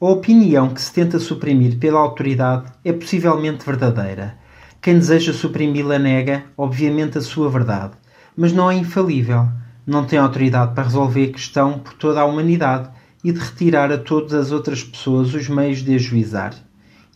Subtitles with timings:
[0.00, 4.38] A opinião que se tenta suprimir pela autoridade é possivelmente verdadeira.
[4.80, 7.94] Quem deseja suprimi-la nega, obviamente, a sua verdade,
[8.36, 9.48] mas não é infalível.
[9.84, 12.88] Não tem autoridade para resolver a questão por toda a humanidade
[13.24, 16.54] e de retirar a todas as outras pessoas os meios de ajuizar.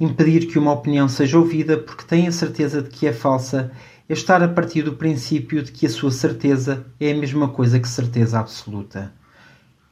[0.01, 3.71] Impedir que uma opinião seja ouvida porque tem a certeza de que é falsa
[4.09, 7.79] é estar a partir do princípio de que a sua certeza é a mesma coisa
[7.79, 9.13] que certeza absoluta.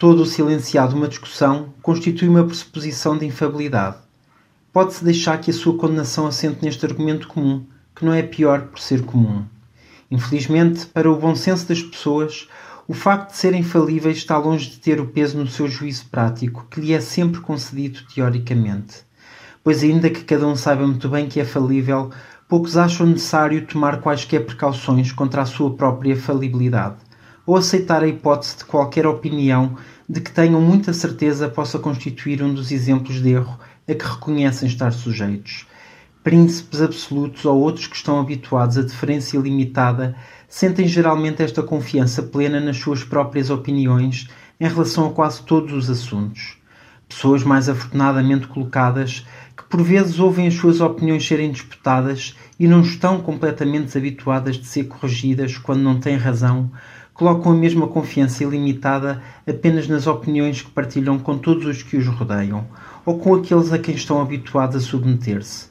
[0.00, 3.98] Todo o silenciado uma discussão constitui uma pressuposição de infabilidade.
[4.72, 8.80] Pode-se deixar que a sua condenação assente neste argumento comum, que não é pior por
[8.80, 9.44] ser comum.
[10.10, 12.48] Infelizmente, para o bom senso das pessoas,
[12.88, 16.66] o facto de serem falíveis está longe de ter o peso no seu juízo prático,
[16.70, 19.02] que lhe é sempre concedido teoricamente.
[19.62, 22.10] Pois, ainda que cada um saiba muito bem que é falível,
[22.48, 26.96] poucos acham necessário tomar quaisquer precauções contra a sua própria falibilidade,
[27.50, 29.76] ou aceitar a hipótese de qualquer opinião
[30.08, 33.58] de que tenham muita certeza possa constituir um dos exemplos de erro
[33.88, 35.66] a que reconhecem estar sujeitos.
[36.22, 40.14] Príncipes absolutos ou outros que estão habituados à deferência limitada
[40.48, 44.28] sentem geralmente esta confiança plena nas suas próprias opiniões
[44.60, 46.56] em relação a quase todos os assuntos.
[47.08, 52.82] Pessoas mais afortunadamente colocadas que por vezes ouvem as suas opiniões serem disputadas e não
[52.82, 56.70] estão completamente desabituadas de ser corrigidas quando não têm razão,
[57.20, 62.06] colocam a mesma confiança ilimitada apenas nas opiniões que partilham com todos os que os
[62.06, 62.66] rodeiam
[63.04, 65.66] ou com aqueles a quem estão habituados a submeter-se,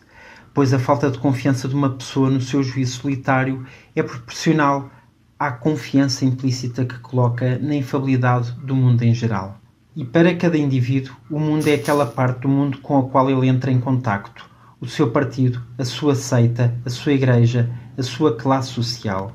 [0.53, 4.91] pois a falta de confiança de uma pessoa no seu juízo solitário é proporcional
[5.39, 9.57] à confiança implícita que coloca na infabilidade do mundo em geral.
[9.95, 13.47] E para cada indivíduo, o mundo é aquela parte do mundo com a qual ele
[13.47, 14.47] entra em contacto,
[14.79, 19.27] o seu partido, a sua seita, a sua igreja, a sua classe social.